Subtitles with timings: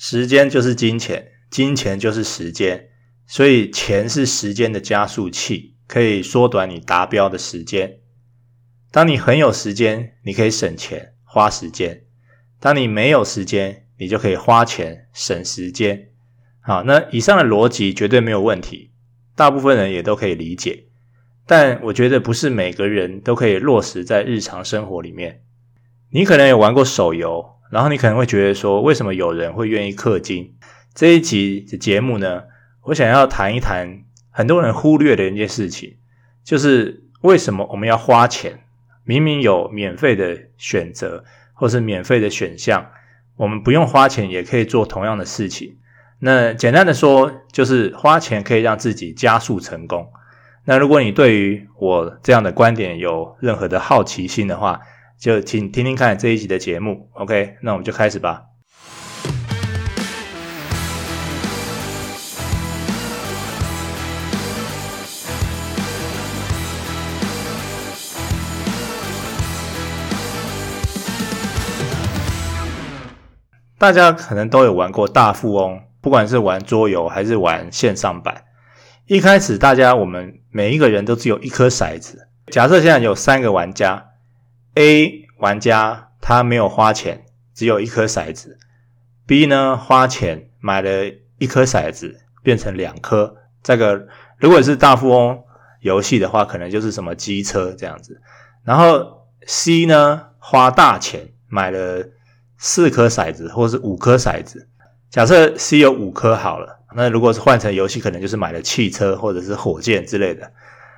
[0.00, 2.88] 时间就是金钱，金钱就是时间，
[3.26, 7.98] 所以钱是时间的加速器，可以缩短你达标的时间。
[8.92, 12.04] 当你很有时间，你可以省钱花时间；
[12.60, 16.10] 当你没有时间，你就可以花钱省时间。
[16.60, 18.92] 好，那以上的逻辑绝对没有问题，
[19.34, 20.84] 大部分人也都可以理解。
[21.44, 25.42] 但我觉得不是每个人都可以落实在日常生活里面。
[26.10, 30.54] 你可能有玩过手游，然后你可能会觉得说，为什么有人会愿意氪金？
[30.94, 32.44] 这一集的节目呢，
[32.84, 35.96] 我想要谈一谈很多人忽略的一件事情，
[36.42, 38.60] 就是为什么我们要花钱？
[39.04, 41.24] 明明有免费的选择，
[41.54, 42.90] 或是免费的选项，
[43.36, 45.76] 我们不用花钱也可以做同样的事情。
[46.20, 50.10] 那简单的说，就是花钱可以让自己加速成功。
[50.64, 54.80] 那如果你对于我这样的观点有任何的好奇心的话，
[55.18, 57.10] 就请听听看这一集的节目。
[57.14, 58.44] OK，那我们就开始吧。
[73.76, 78.44] 大家可能都有玩过大富翁，不管是玩桌游还是玩线上版。
[79.06, 82.28] 一开始，大家我们每一个人都只有一颗骰子。
[82.52, 84.07] 假设现在有三个玩家
[84.74, 87.24] ，A 玩家他没有花钱，
[87.54, 88.58] 只有一颗骰子
[89.26, 93.36] ；B 呢花钱买了一颗骰子，变成两颗。
[93.62, 94.06] 这个
[94.38, 95.42] 如果是大富翁
[95.80, 98.20] 游戏的话，可能就是什么机车这样子。
[98.64, 102.08] 然后 C 呢花大钱买了。
[102.60, 104.66] 四颗骰子，或是五颗骰子。
[105.10, 110.50] 假设 C 有五颗好了，那如果是换成游戏，可能就是买了汽车或者是火箭之类的。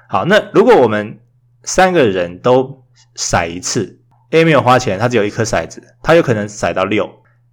[0.08, 1.18] 好，那如果我们
[1.62, 2.82] 三个人都
[3.16, 7.08] 骰一次，A 没有花钱，他只有一颗骰子，他有可能骰到六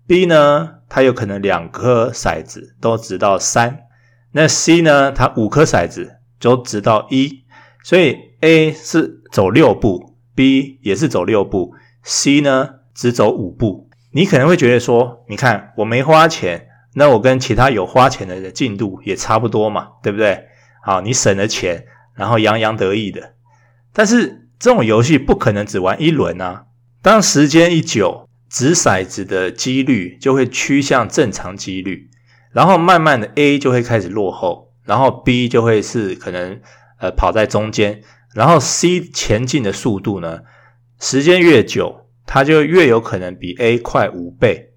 [0.07, 3.79] ；B 呢，他有可能两颗骰子都掷到三。
[4.31, 7.43] 那 C 呢，他五颗骰子都掷到一，
[7.83, 13.89] 所以 A 是走六步，B 也是走六步，C 呢只走五步。
[14.11, 20.45] 你可能会觉得说，你看我没花钱，那我跟其他有花钱的人的进度也差不多嘛，对不对？
[20.83, 21.85] 好，你省了钱，
[22.15, 23.33] 然后洋洋得意的。
[23.93, 26.65] 但是这种游戏不可能只玩一轮啊。
[27.01, 32.09] 当时间一久，掷骰子的几率就会趋向正常几率，
[32.51, 36.59] 然后慢慢的 A 就会开始落后，然后 B 就会是可能
[36.99, 38.01] 呃跑在中间，
[38.33, 40.41] 然后 C 前进的速度呢，
[40.99, 42.03] 时间越久。
[42.29, 44.73] 它就越有可能比 A 快五倍。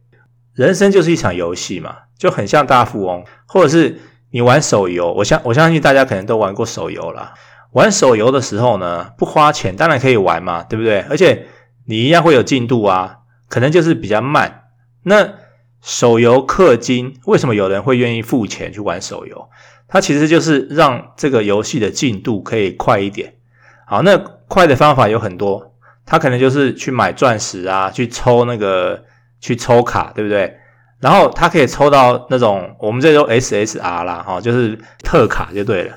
[0.55, 3.99] 人生就是一场游戏嘛，就很像大富翁，或者是
[4.31, 5.13] 你玩手游。
[5.15, 7.35] 我相我相信大家可能都玩过手游啦。
[7.73, 11.01] 玩手游的时候呢，不花钱当然可以玩嘛，对不对？
[11.09, 11.47] 而且
[11.87, 14.65] 你一样会有进度啊，可能就是比较慢。
[15.05, 15.35] 那
[15.81, 19.49] 手游氪金，为什么有人会愿意付钱去玩手游？
[19.89, 23.35] 它其实就是让这个游戏的进度可以快一点。
[23.87, 25.75] 好，那快的方法有很多。
[26.07, 29.05] 他可能就是去买钻石啊，去抽那个，
[29.41, 30.57] 去抽卡，对不对？
[30.99, 35.97] 然后他可以抽到那种我们这种 SSR 啦，哈，就是特卡就对了。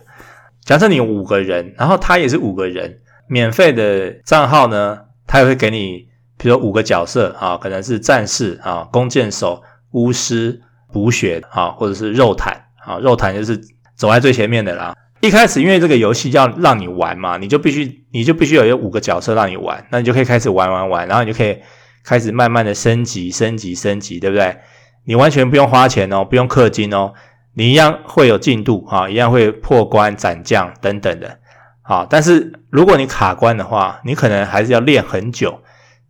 [0.66, 6.08] 假设你有五个人，然后他也是五个人，免费的账号呢，他也会给你，
[6.38, 13.60] 比如说五个角色啊，可能是战士啊、弓箭手、巫师、补血啊，或者是肉坦啊，肉坦就是
[13.96, 14.96] 走在最前面的啦。
[15.22, 21.58] 一开始，因为这个游戏要让你玩嘛，你就必须，你就必须有有五个角色让你玩，那你就可以开始玩玩玩，然后你就可以
[22.04, 24.58] 开始慢慢的升级、升级、升级，对不对？
[25.06, 27.14] 你完全不用花钱哦，不用氪金哦，
[27.56, 31.40] 你一样会有进度啊，一样会破关、斩将等等的，
[31.82, 35.62] 好，但是如果你卡关的话，你可能还是要练很久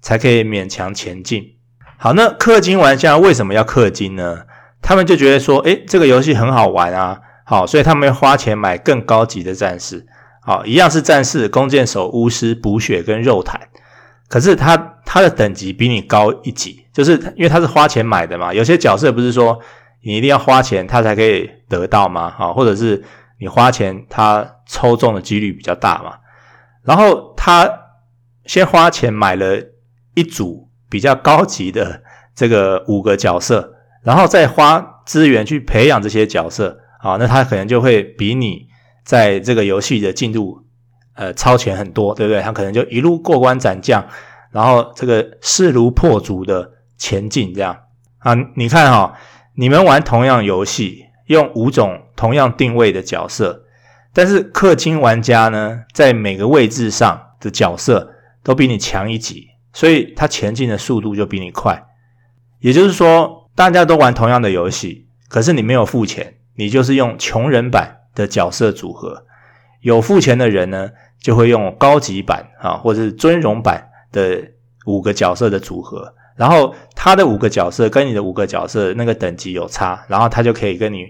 [0.01, 1.43] 才可以勉强前进。
[1.97, 4.43] 好，那氪金玩家为什么要氪金呢？
[4.81, 7.19] 他们就觉得说，诶，这个游戏很好玩啊。
[7.45, 10.05] 好，所以他们要花钱买更高级的战士。
[10.41, 13.59] 好，一样是战士、弓箭手、巫师、补血跟肉坦，
[14.27, 18.53] 可是他他的等级比你高一级，就是因为他是花钱买的嘛。
[18.53, 19.57] 有些角色不是说
[20.03, 22.33] 你一定要花钱他才可以得到吗？
[22.37, 23.03] 啊，或者是
[23.39, 26.15] 你花钱他抽中的几率比较大嘛。
[26.83, 27.69] 然后他
[28.45, 29.57] 先花钱买了
[30.13, 32.03] 一组比较高级的
[32.35, 33.73] 这个五个角色，
[34.03, 36.79] 然后再花资源去培养这些角色。
[36.99, 38.65] 啊，那他可能就会比你
[39.03, 40.63] 在这个游戏的进度，
[41.15, 42.41] 呃，超前很多，对不对？
[42.41, 44.07] 他可能就一路过关斩将，
[44.51, 47.77] 然后这个势如破竹的前进，这样
[48.19, 48.33] 啊。
[48.55, 49.17] 你看哈、
[49.55, 53.65] 你们玩同样游戏，用五种同样定位的角色，
[54.11, 58.13] 但是氪金玩家呢，在每个位置上的角色
[58.43, 61.85] 都比你强一级，所以他前进的速度就比你快。
[62.59, 69.25] 也就是说，大家都玩同样的游戏，可是你没有付钱，你就是用穷人版的角色组合；
[69.81, 70.89] 有付钱的人呢，
[71.19, 74.51] 就会用高级版啊，或者是尊荣版的
[74.85, 76.15] 五个角色的组合。
[76.35, 81.05] 然后他的五个角色跟你的五个角色那个等级有差，然后他就可以跟你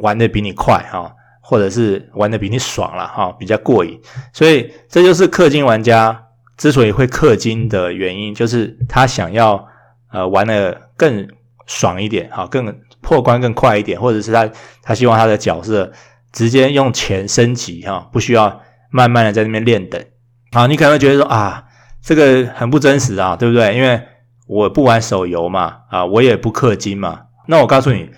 [0.00, 4.00] 玩的比你快哈，或者是玩的比你爽了哈，比较过瘾。
[4.32, 6.26] 所以这就是氪金玩家
[6.56, 9.66] 之所以会氪金的原因，就是他想要
[10.12, 11.28] 呃玩的更
[11.66, 14.50] 爽一点哈，更破关更快一点，或者是他
[14.82, 15.92] 他希望他的角色
[16.32, 18.60] 直接用钱升级哈，不需要
[18.90, 20.04] 慢慢的在那边练等。
[20.52, 21.64] 好，你可能会觉得说啊，
[22.02, 23.76] 这个很不真实啊，对不对？
[23.76, 24.00] 因为
[24.46, 27.26] 我不玩手游嘛，啊，我也不氪金嘛。
[27.46, 28.10] 那我告诉你，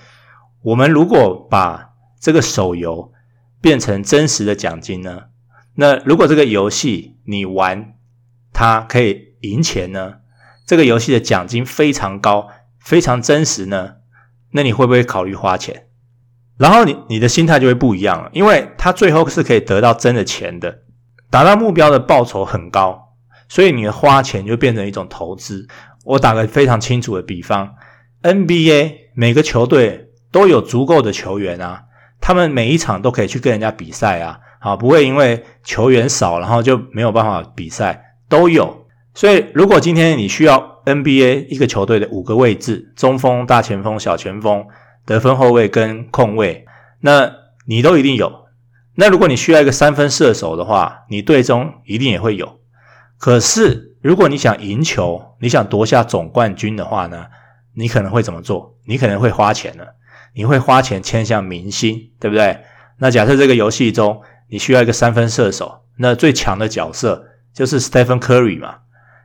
[0.62, 1.90] 我们如果把
[2.20, 3.12] 这个手游
[3.60, 5.24] 变成真实的奖金呢？
[5.74, 7.94] 那如果这个游戏你玩
[8.52, 10.14] 它可以赢钱呢？
[10.66, 12.48] 这个游戏的奖金非常高，
[12.80, 13.96] 非常真实呢？
[14.50, 15.86] 那你会不会考虑花钱？
[16.56, 20.80] 然后你你的心态就会不一样了，因为它最后是可以得到真的钱的，
[21.30, 23.12] 达到目标的报酬很高，
[23.48, 25.68] 所以你的花钱就变成一种投资。
[26.06, 27.74] 我打个非常清楚的比方
[28.22, 31.82] ，NBA 每个球队都有足够的球员啊，
[32.20, 38.86] 他们每一场都可以去跟人家比赛啊，啊，不会因为球员少然后就没有办法比赛，都有。
[39.14, 44.64] 所以如果今天你需要 NBA 一个球队的五个位置，中锋、大前锋、小前锋、
[45.04, 46.64] 得分后卫跟控卫，
[47.00, 47.32] 那
[47.66, 48.46] 你都一定有。
[48.94, 52.60] 那如果你需要一个三分射手的话，你队中一定也会有。
[53.18, 57.26] 可是，如果你想赢球，你想夺下总冠军的话呢，
[57.74, 58.76] 你可能会怎么做？
[58.86, 59.94] 你可能会花钱了，
[60.34, 62.58] 你会花钱签下明星，对不对？
[62.98, 68.76] 那假设这个游戏中你需要一个三分射手，那最强的角色就是 Stephen Curry 嘛。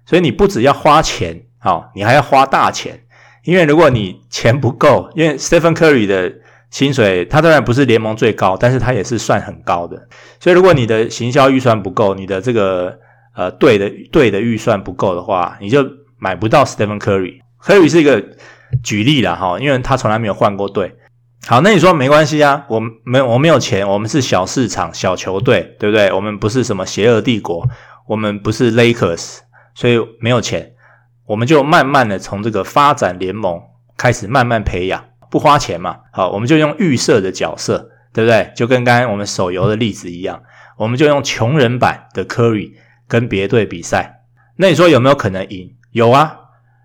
[0.05, 3.03] 所以你不只要花钱，好，你还要花大钱，
[3.43, 6.33] 因为如果你钱不够，因为 Stephen Curry 的
[6.71, 10.07] 薪水他当然不是联盟最高，但是他也是算很高的。
[10.39, 12.97] 所以如果你的行销预算不够，你的这个
[13.33, 15.85] 呃，队的队的预算不够的话，你就
[16.17, 17.39] 买不到 Stephen Curry。
[17.63, 18.21] Curry 是一个
[18.83, 20.95] 举例了，哈，因为他从来没有换过队。
[21.47, 26.11] 好，那你说没关系啊，我没我没有钱，我们是小市场小球队，对不对？
[26.11, 27.67] 我们不是什么邪恶帝国，
[28.07, 29.39] 我们不是 Lakers，
[29.73, 30.73] 所以没有钱，
[31.25, 33.61] 我们就慢慢的从这个发展联盟
[33.97, 35.99] 开始慢慢培养，不花钱嘛。
[36.11, 38.51] 好，我们就用预设的角色，对不对？
[38.55, 40.43] 就跟刚刚我们手游的例子一样，
[40.77, 42.73] 我们就用穷人版的 Curry。
[43.11, 44.21] 跟别队比赛，
[44.55, 45.75] 那你说有没有可能赢？
[45.91, 46.37] 有啊，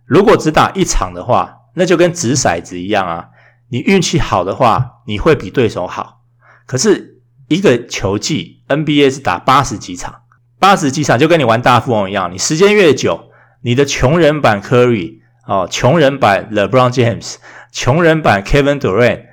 [0.04, 3.28] 如果只打一场的话，那就跟掷骰子一样啊。
[3.68, 6.22] 你运气好的话，你会比对手好。
[6.66, 10.22] 可是一个球季 NBA 是打八十几场，
[10.58, 13.30] 八十几场就跟你玩大富翁一样，你时间越久，
[13.62, 17.36] 你的穷人版 Curry 哦，穷人版 LeBron James，
[17.70, 19.26] 穷人版 Kevin Durant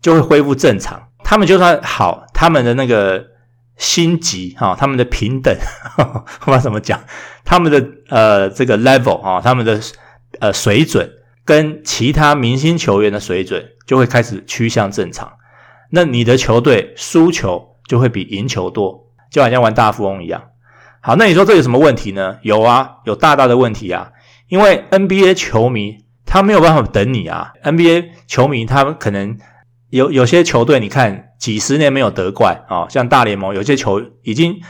[0.00, 1.08] 就会恢复正常。
[1.22, 3.28] 他们就算好，他们的那个。
[3.80, 5.56] 星级哈，他们的平等，
[5.96, 7.00] 呵呵不知道怎么讲，
[7.46, 9.80] 他们的呃这个 level 啊，他们的
[10.38, 11.10] 呃水准
[11.46, 15.32] 跟其他明星球员的水准就会开始趋向正常。
[15.90, 20.50] 那你的球队输球就会比赢球多，就好像玩大富翁一样。
[21.00, 22.36] 好，那你说这有什么问题呢？
[22.42, 24.12] 有啊，有大大的问题啊，
[24.48, 29.38] 因为 NBA 球迷他没有办法等你啊，NBA 球迷他们可能。
[29.90, 34.60] 有有些球队，你看几十年没有得冠啊，像大联盟有些球已经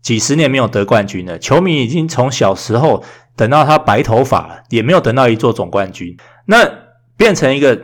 [0.00, 3.04] 几十年没有得冠军了，球迷已经从小时候
[3.36, 6.16] 等到他白头发了，也没有等到一座总冠军，
[6.46, 6.64] 那
[7.16, 7.78] 变成一个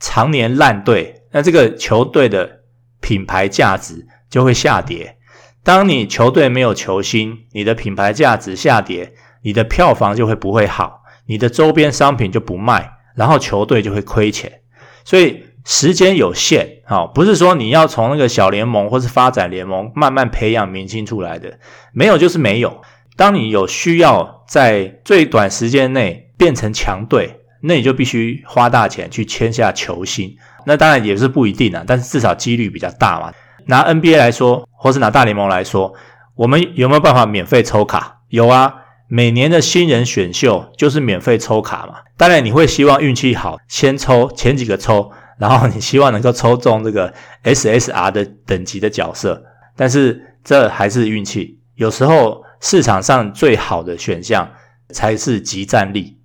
[0.00, 2.62] 常年烂队，那这个球队的
[3.00, 5.16] 品牌价值就会下跌。
[5.62, 14.60] 当你球队没有球星，你的品牌价值下跌，你的票房就会不会好，你的周边商品就不卖，然后球队就会亏钱，
[15.04, 15.44] 所以。
[15.64, 21.58] 时间有限，好，不是说你要从那个小联盟或是发展联盟慢慢培养明星出来的，
[21.92, 22.82] 没有就是没有。
[23.16, 30.36] 当你有需要在最短时间内变成强队，那你就必须花大钱去签下球星。
[30.66, 33.32] 那当然也是不一定啊，但是至少几率比较大嘛。
[33.66, 35.94] 拿 NBA 来说，或是拿大联盟来说，
[36.34, 38.18] 我们有没有办法免费抽卡？
[38.28, 38.74] 有啊，
[39.08, 42.00] 每年的新人选秀就是免费抽卡嘛。
[42.18, 45.10] 当然你会希望运气好，先抽前几个抽。
[45.38, 47.12] 然后你希望能够抽中这个
[47.42, 49.44] SSR 的等级的角色，
[49.76, 51.60] 但是这还是运气。
[51.74, 54.48] 有时候市场上最好的选项
[54.90, 56.18] 才是即战力。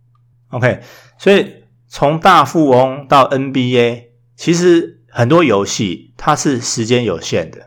[0.49, 0.81] OK，
[1.17, 4.03] 所以从大富翁到 NBA，
[4.35, 7.65] 其实很多游戏它是时间有限的。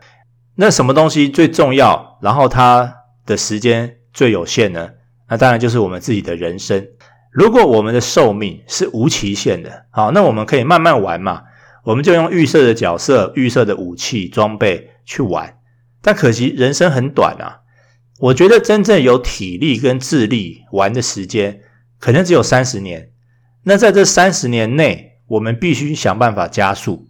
[0.55, 2.19] 那什么东西最重要？
[2.21, 2.95] 然后它
[3.25, 4.89] 的时间最有限呢？
[5.27, 6.87] 那当然就是我们自己的人生。
[7.33, 11.41] 如果我们的寿命是无期限的，好，那我们可以慢慢玩嘛，
[11.83, 15.57] 我们就用预设的角色、预设的武器装备去玩。
[16.01, 17.61] 但可惜人生很短啊，
[18.19, 21.61] 我觉得真正有体力跟智力玩的时间，
[21.97, 23.09] 可能只有三十年。
[23.63, 27.07] 那在这三十年内，我们必须想办法加速。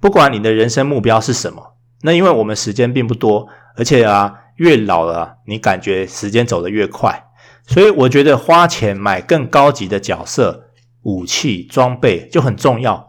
[0.00, 3.46] 不管你的人生目标是什么，那因为我们时间并不多，
[3.76, 7.26] 而且啊，越老了，你感觉时间走得越快。
[7.70, 10.70] 所以我觉得花钱买更高级的角色、
[11.02, 13.06] 武器、装备就很重要。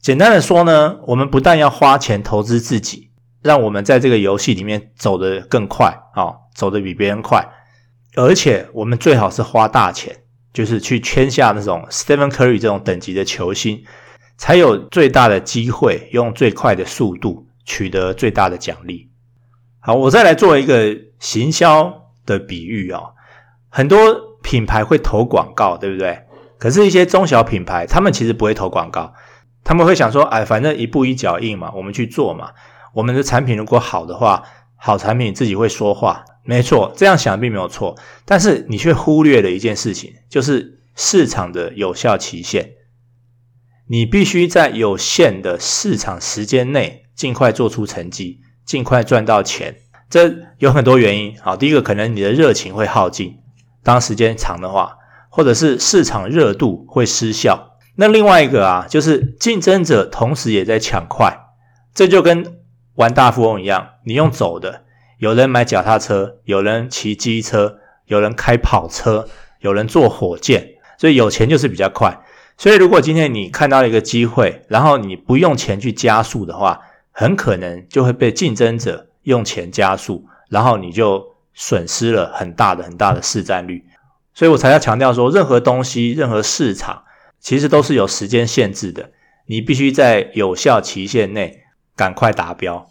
[0.00, 3.10] 简单的说呢，我们不但要花钱投资自己，
[3.42, 7.44] 让我们在这个游戏里面走得更快啊，走得比别人快，
[8.14, 10.14] 而且我们最好是花大钱，
[10.52, 13.82] 就是去签下那种 Stephen Curry 这种等级的球星，
[14.36, 19.10] 才有最大的机会用最快的速度取得最大的奖励。
[19.80, 23.02] 好，我再来做一个行销的比喻啊。
[23.68, 26.20] 很多品牌会投广告，对不对？
[26.58, 29.14] 可是，一些中小品牌，他们其实不会投广告，
[29.62, 32.50] 他们会想说，哎，反正一步一脚印嘛，我们去做嘛。
[32.94, 34.42] 我们的产品如果好的话，
[34.76, 37.96] 好产品自己会说话，没错，这样想并没有错。
[38.24, 42.70] 但是，你却忽略了一件事情，就是市场的有效期限。
[43.88, 49.76] 你必须在有限的市场时间内，尽快做出成绩，尽快赚到钱。
[50.10, 51.38] 这有很多原因。
[51.40, 53.36] 好，第一个，可能你的热情会耗尽。
[53.88, 54.98] 当时间长的话，
[55.30, 57.78] 或者是市场热度会失效。
[57.96, 61.34] 那另外一个啊，就是竞争者同时也在抢快，
[61.94, 62.58] 这就跟
[62.96, 64.82] 玩大富翁一样，你用走的，
[65.16, 69.26] 有人买脚踏车，有人骑机车，有人开跑车，
[69.60, 72.20] 有人坐火箭，所以有钱就是比较快。
[72.58, 81.37] 所以如果今天你看到一个机会，然后你不用钱去加速的话，很可能就会被竞争者用钱加速，然后你就。
[81.60, 83.84] 损失了很大的很大的市占率，
[84.32, 87.02] 所以我才要强调说，任何东西、任何市场，
[87.40, 89.10] 其实都是有时间限制的，
[89.46, 91.64] 你必须在有效期限内
[91.96, 92.86] 赶快达标。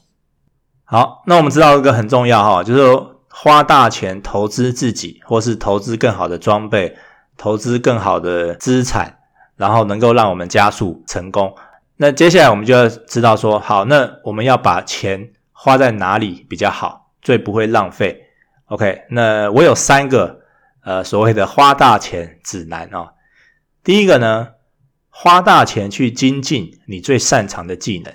[0.83, 6.97] 好，那我们知道一个很重要哈，就是说花大钱投资自己，或是投资更好的装备，
[7.37, 9.19] 投资更好的资产，
[9.55, 11.55] 然后能够让我们加速成功。
[11.95, 18.26] 那接下来我们就要知道说，好，那我们要把钱花在哪里比较好，最不会浪费。
[18.67, 20.41] OK，那我有三个
[20.83, 23.09] 呃所谓的花大钱指南啊、哦。
[23.81, 24.49] 第一个呢，
[25.09, 28.13] 花大钱去精进你最擅长的技能。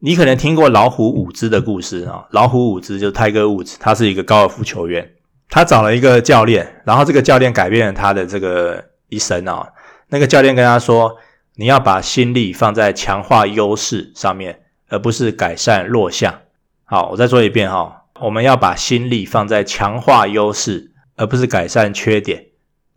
[0.00, 5.12] 你可能听过老虎伍兹的故事啊、哦，老虎伍兹就是 Tiger Woods，他是一个高尔夫球员，
[5.48, 9.72] 他找了一个教练，然后这个教练改变了他的这个一生啊、哦。
[10.08, 11.16] 那个教练跟他说，
[11.54, 16.40] 你要把心力放在强化优势上面，而不是改善弱项。
[16.84, 17.99] 好，我再说一遍哈、哦。
[18.22, 22.46] 我们要把心力放在强化优势，而不是改善缺点。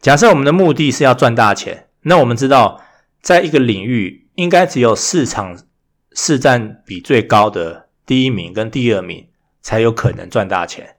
[0.01, 2.82] 假设我们的目的是要赚大钱，那我们知道，
[3.22, 5.58] 在一个领域，应该只有市场
[6.12, 9.27] 市占比最高的第一名跟第二名
[9.62, 10.98] 才有可能赚大钱。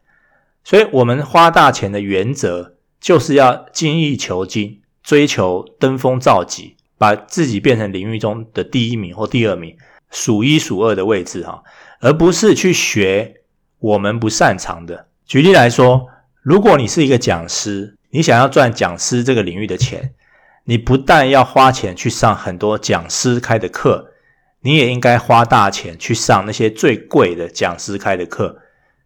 [0.65, 9.77] 所以，我们花大钱的原则就是要精益求精，追求登峰造极，把自己变成领域中的第一名或第二名，
[10.11, 11.63] 数一数二的位置哈，
[12.01, 13.43] 而不是去学。
[13.85, 15.09] 我们不擅长的。
[15.27, 16.09] 举例来说，
[16.41, 20.15] 如果你是一个讲师，你想要赚讲师这个领域的钱，
[20.65, 24.13] 你不但要花钱去上很多讲师开的课，
[24.63, 28.59] 你也应该花大钱去上那些最贵的讲师开的课，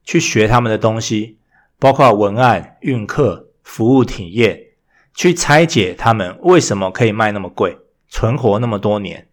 [0.04, 1.38] 去学他们的东西，
[1.80, 4.60] 包括文案、运课、服务体验，
[5.12, 7.76] 去拆解他们为什么可以卖那么贵，
[8.08, 9.27] 存活那么多年。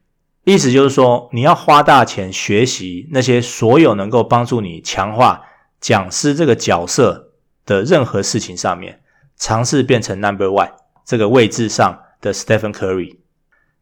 [0.45, 5.41] 意思就是说，你要花大钱学习那些所有能够帮助你强化
[5.81, 7.31] 讲师这个角色
[7.65, 9.01] 的任何事情上面，
[9.35, 10.71] 尝试变成 number one
[11.03, 13.17] 这个位置上的 Stephen Curry。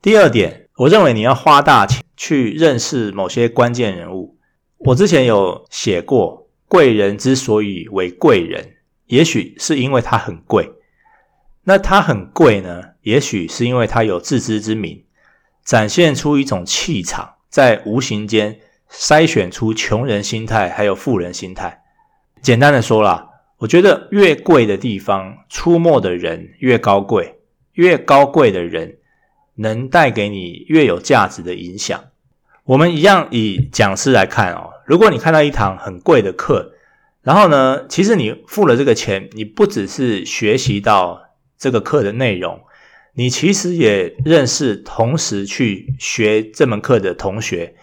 [0.02, 4.38] 第二点，我认为你要花大钱去认识某些关键人物。
[4.78, 8.76] 我之前有写过，贵人之所以为贵人，
[9.08, 10.72] 也许是因为他很贵。
[11.66, 12.82] 那他很贵呢？
[13.02, 15.04] 也许是因为他有自知之明。
[15.64, 18.60] 展现出一种气场，在无形间
[18.92, 21.84] 筛选出穷人心态，还有富人心态。
[22.42, 23.30] 简单的说啦，
[23.60, 27.40] 我觉得越贵的地方，出没的人越高贵，
[27.74, 28.98] 越高贵的人
[29.56, 32.04] 能带给你越有价值的影响。
[32.66, 36.74] 我们一样以讲师来看哦，如果你看到一堂很贵的课，
[37.22, 41.22] 然后呢，其实你付了这个钱，你不只是学习到
[41.58, 42.62] 这个课的内容。
[43.16, 47.76] 你其实也认识同时去学这门课的同学，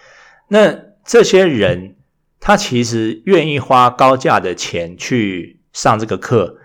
[0.49, 1.97] 那这些人
[2.41, 6.57] 他其实愿意花高价的钱去上这个课，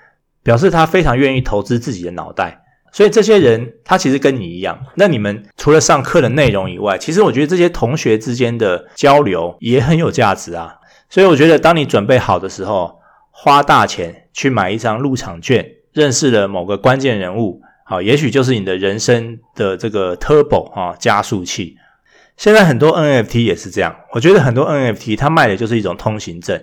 [0.41, 2.61] 表示他非常愿意投资自己的脑袋。
[2.91, 4.79] 所以这些人他其实跟你一样。
[4.95, 10.75] 那你们除了上课的内容以外，其实我觉得这些同学之间的交流也很有价值啊。
[11.09, 12.99] 所以我觉得，当你准备好的时候，
[13.31, 21.77] 花大钱去买一张入场券，认识了某个关键人物，好，也许就是你的人生的这个 turbo 啊，加速器。
[22.35, 26.59] 现在很多 NFT 也是这样，我觉得很多 NFT 它卖的就是一种通行证。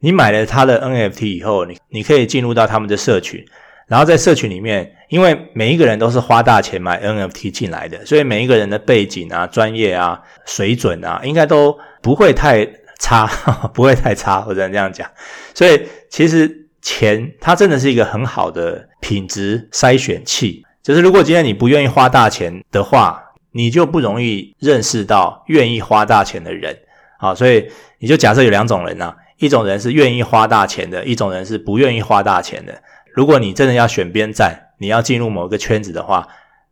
[0.00, 3.44] 你买了他的 NFT 以后，你你可以进入到他们的社群，
[3.86, 12.66] 然后在社群里面，因为每一个人都是花大钱买 NFT 进来的，所以每一个人的背景啊、专业啊、水准啊，应该都不会太
[12.98, 13.26] 差，
[13.74, 15.08] 不会太差，我只能这样讲。
[15.54, 26.76] 所以其实钱它真的是一个很好的品质筛选器，就是如果今天你不愿意花大钱的话，你就不容易认识到愿意花大钱的人。
[27.18, 27.70] 好，所以
[28.00, 29.16] 你就假设有两种人啊。
[29.38, 32.80] 一种人是愿意花大钱的，一种人是不愿意花大钱的。
[33.12, 36.28] 如果你真的要选边站，你要进入某个圈子的话，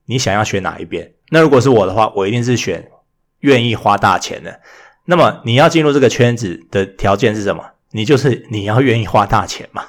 [0.07, 1.11] 你想要选哪一边？
[1.31, 2.89] 那如果是我的话，我一定是选
[3.41, 4.61] 愿意花大钱的。
[5.07, 7.65] 那么你要进入这个圈子的条件是什么？
[7.93, 9.85] 你就是你要愿意花大钱嘛。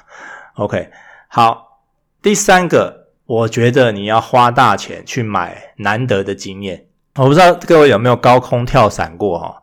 [0.54, 0.90] OK，
[1.28, 1.80] 好，
[2.20, 6.86] 第三个，我觉得你要花大钱去买难得的经验。
[7.16, 9.62] 我不知道各位有没有高空跳伞过哈？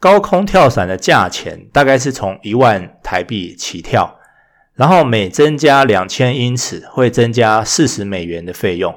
[0.00, 4.18] 高空跳伞的价钱大概是从一万台币起跳，
[4.74, 8.94] 然后每增加两千英尺会增加四十美元的费用。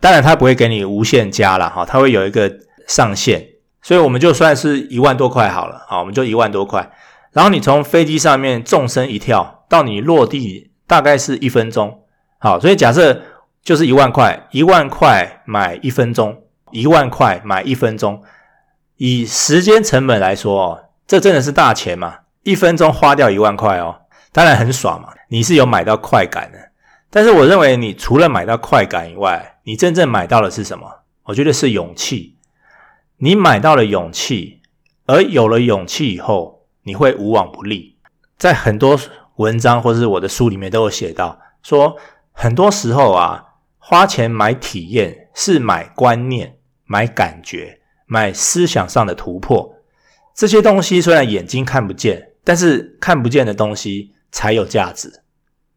[0.00, 3.44] 当然，它不会给你无限加了哈，它会有一个上限，
[3.82, 6.88] 所以我们就算是一万多块好了，好，我们就一万多块。
[7.36, 12.00] 然后你从飞机上面纵身一跳，到你落地大概是一分钟，
[12.38, 13.20] 好，所以假设
[13.62, 18.22] 就是一万块，一万块买一分钟，一万块买一分钟。
[18.96, 22.20] 以时间成本来说，这真的是大钱嘛？
[22.42, 23.94] 一分钟花掉一万块哦，
[24.32, 25.10] 当然很爽嘛。
[25.28, 26.58] 你是有买到快感的，
[27.10, 31.00] 但是我认为你除了买到快感以外，你真正买到的是什么？
[31.24, 32.38] 我觉得是勇气。
[33.18, 34.62] 你买到了勇气，
[35.04, 36.55] 而有了勇气以后，
[36.86, 37.98] 你会无往不利。
[38.38, 38.98] 在很多
[39.36, 41.96] 文章或是我的书里面都有写到，说
[42.32, 43.44] 很多时候啊，
[43.78, 46.56] 花钱买体验是买观念、
[46.86, 47.80] 买感觉。
[48.08, 49.68] 买思想上的突破，
[50.32, 55.24] 这些东西虽然眼睛看不见，但是看不见的东西才有价值。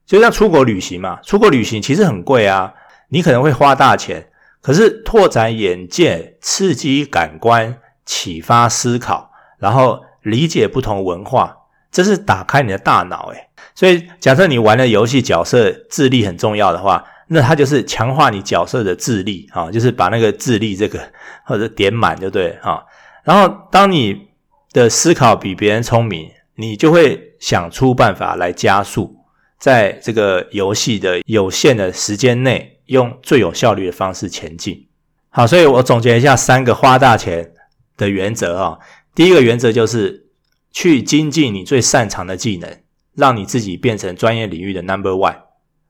[0.06, 2.72] 就像出国旅行嘛，出国旅行其实很贵啊，
[3.08, 4.30] 你可能会花大钱，
[4.62, 11.56] 可是拓展眼界、刺激感官、启发思考，然后理解不同文化，
[11.92, 13.48] 这是打开你的大脑诶。
[13.76, 17.06] 所以假设你玩的游戏角色智力很重要的话。
[17.32, 21.00] 那它就是强化你角色的智力啊，就是把那个智力这个
[21.46, 22.84] 或者点满就对啊。
[23.24, 24.30] 然后当你
[24.74, 29.16] 的思考比别人聪明，你就会想出办法来加速，
[29.60, 34.88] 在这个游戏的有限的时间内，用最有效率的方式前进。
[35.30, 37.52] 好，所以我总结一下三个花大钱
[37.96, 38.80] 的原则啊。
[39.20, 40.30] 第一个原则就是
[40.72, 42.80] 去精进你最擅长的技能，
[43.16, 45.36] 让你自己变成专业领域的 number one。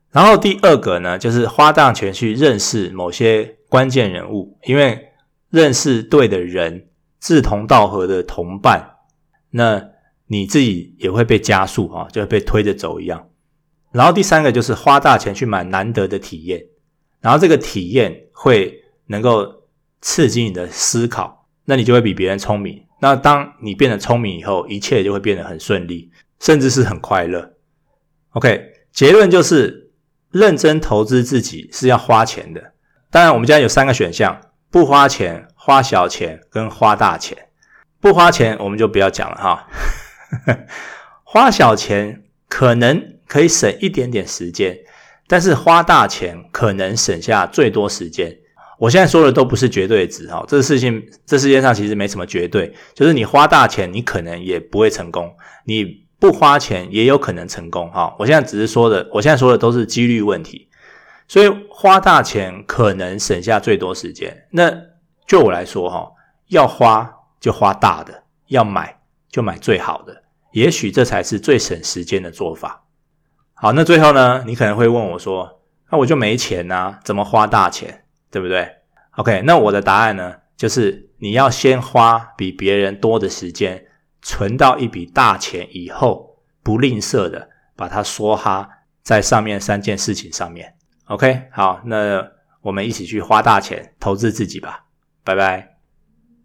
[0.09, 5.09] 然后第二个呢，就是花大钱去认识某些关键人物，因为
[5.51, 6.87] 认识对的人、
[7.19, 8.95] 志同道合的同伴，
[9.51, 9.79] 那
[10.25, 13.29] 你自己也会被加速啊，就会被推着走一样。
[13.91, 16.59] 然后第三个就是花大钱去买难得的体验，
[17.21, 18.73] 然后这个体验会
[19.05, 19.45] 能够
[20.01, 22.85] 刺激你的思考，那你就会比别人聪明。
[23.01, 27.53] 那当你变得聪明以后，一切就会变得很顺利，甚至是很快乐。
[28.31, 29.87] OK，结论就是。
[30.31, 32.73] 认真投资自己是要花钱的，
[33.09, 37.35] 当然我们家有三个选项：不花钱、花小钱跟花大钱。
[37.99, 39.67] 不花钱我们就不要讲了哈，
[41.25, 44.77] 花小钱可能可以省一点点时间，
[45.27, 48.37] 但是花大钱可能省下最多时间。
[48.79, 56.09] 我现在说的都不是绝对值哈，这事情这世界上其实没什么绝对，就是你花大钱，你可能也不会成功，你。
[56.21, 60.67] 不花钱也有可能成功哈，我现在只是说的，我现在说的都是几率问题，
[61.29, 64.45] 所以花大钱可能省下最多时间。
[64.51, 64.69] 那
[65.25, 66.11] 就我来说哈，
[66.49, 68.99] 要花就花大的，要买
[69.31, 72.83] 就买最好的，也许这才是最省时间的做法。
[73.53, 78.67] 好，那最后呢，你可能会问我说，那我就没钱呐，怎么花大钱，对不对
[79.17, 83.85] ？OK，那我的答案呢，就是你要先花比别人多的时间。
[84.21, 88.69] 存到一笔大钱以后，不吝啬的把它梭哈
[89.01, 90.75] 在上面三件事情上面。
[91.05, 92.29] OK，好，那
[92.61, 94.83] 我们一起去花大钱投资自己吧，
[95.23, 95.68] 拜拜。